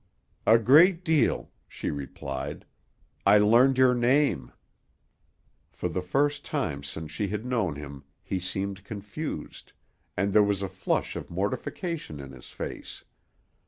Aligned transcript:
"A 0.47 0.57
great 0.57 1.03
deal," 1.05 1.51
she 1.67 1.91
replied. 1.91 2.65
"I 3.23 3.37
learned 3.37 3.77
your 3.77 3.93
name." 3.93 4.51
For 5.71 5.89
the 5.89 6.01
first 6.01 6.43
time 6.43 6.81
since 6.81 7.11
she 7.11 7.27
had 7.27 7.45
known 7.45 7.75
him 7.75 8.05
he 8.23 8.39
seemed 8.39 8.83
confused, 8.83 9.73
and 10.17 10.33
there 10.33 10.41
was 10.41 10.63
a 10.63 10.67
flush 10.69 11.15
of 11.15 11.29
mortification 11.29 12.19
in 12.19 12.31
his 12.31 12.49
face. 12.49 13.03